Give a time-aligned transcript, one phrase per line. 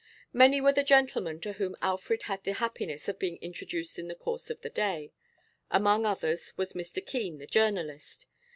[0.33, 4.15] Many were the gentlemen to whom Alfred had the happiness of being introduced in the
[4.15, 5.13] course of the day.
[5.69, 7.05] Among others was Mr.
[7.05, 8.25] Keene the journalist.